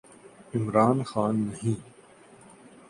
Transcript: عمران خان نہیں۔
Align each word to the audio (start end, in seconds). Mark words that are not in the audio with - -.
عمران 0.55 0.97
خان 1.03 1.35
نہیں۔ 1.47 1.79